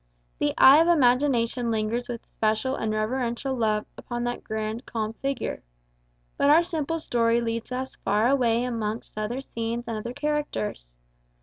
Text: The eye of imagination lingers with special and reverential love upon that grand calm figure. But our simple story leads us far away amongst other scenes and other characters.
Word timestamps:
The 0.39 0.55
eye 0.57 0.79
of 0.81 0.87
imagination 0.87 1.69
lingers 1.69 2.09
with 2.09 2.25
special 2.25 2.75
and 2.75 2.91
reverential 2.91 3.55
love 3.55 3.85
upon 3.95 4.23
that 4.23 4.43
grand 4.43 4.83
calm 4.87 5.13
figure. 5.13 5.61
But 6.37 6.49
our 6.49 6.63
simple 6.63 6.97
story 6.97 7.39
leads 7.39 7.71
us 7.71 7.97
far 7.97 8.27
away 8.27 8.63
amongst 8.63 9.15
other 9.15 9.41
scenes 9.41 9.83
and 9.85 9.95
other 9.95 10.13
characters. 10.13 10.87